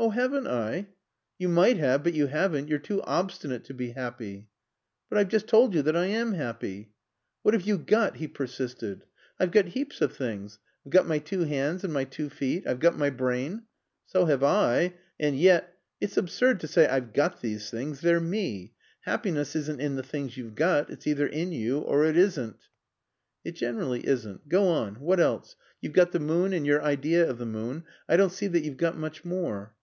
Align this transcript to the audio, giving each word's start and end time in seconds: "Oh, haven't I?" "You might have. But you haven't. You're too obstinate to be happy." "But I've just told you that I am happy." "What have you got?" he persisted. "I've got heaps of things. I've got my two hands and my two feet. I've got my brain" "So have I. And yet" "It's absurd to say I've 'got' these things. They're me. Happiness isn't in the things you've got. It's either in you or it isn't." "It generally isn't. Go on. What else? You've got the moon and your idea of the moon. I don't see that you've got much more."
"Oh, 0.00 0.10
haven't 0.10 0.46
I?" 0.46 0.90
"You 1.38 1.48
might 1.48 1.76
have. 1.78 2.04
But 2.04 2.14
you 2.14 2.28
haven't. 2.28 2.68
You're 2.68 2.78
too 2.78 3.02
obstinate 3.02 3.64
to 3.64 3.74
be 3.74 3.90
happy." 3.90 4.46
"But 5.08 5.18
I've 5.18 5.28
just 5.28 5.48
told 5.48 5.74
you 5.74 5.82
that 5.82 5.96
I 5.96 6.06
am 6.06 6.34
happy." 6.34 6.92
"What 7.42 7.52
have 7.52 7.64
you 7.66 7.78
got?" 7.78 8.18
he 8.18 8.28
persisted. 8.28 9.02
"I've 9.40 9.50
got 9.50 9.64
heaps 9.74 10.00
of 10.00 10.16
things. 10.16 10.60
I've 10.86 10.92
got 10.92 11.08
my 11.08 11.18
two 11.18 11.40
hands 11.42 11.82
and 11.82 11.92
my 11.92 12.04
two 12.04 12.30
feet. 12.30 12.64
I've 12.64 12.78
got 12.78 12.96
my 12.96 13.10
brain" 13.10 13.64
"So 14.12 14.26
have 14.26 14.44
I. 14.44 14.94
And 15.18 15.36
yet" 15.36 15.76
"It's 16.00 16.16
absurd 16.16 16.60
to 16.60 16.68
say 16.68 16.86
I've 16.86 17.12
'got' 17.12 17.40
these 17.42 17.68
things. 17.68 18.00
They're 18.00 18.20
me. 18.20 18.74
Happiness 19.00 19.56
isn't 19.56 19.80
in 19.80 19.96
the 19.96 20.04
things 20.04 20.36
you've 20.36 20.54
got. 20.54 20.90
It's 20.90 21.08
either 21.08 21.26
in 21.26 21.50
you 21.50 21.80
or 21.80 22.04
it 22.04 22.16
isn't." 22.16 22.68
"It 23.42 23.56
generally 23.56 24.06
isn't. 24.06 24.48
Go 24.48 24.68
on. 24.68 25.00
What 25.00 25.18
else? 25.18 25.56
You've 25.80 25.92
got 25.92 26.12
the 26.12 26.20
moon 26.20 26.52
and 26.52 26.64
your 26.64 26.82
idea 26.84 27.28
of 27.28 27.38
the 27.38 27.46
moon. 27.46 27.82
I 28.08 28.16
don't 28.16 28.30
see 28.32 28.46
that 28.46 28.62
you've 28.62 28.76
got 28.76 28.96
much 28.96 29.24
more." 29.24 29.74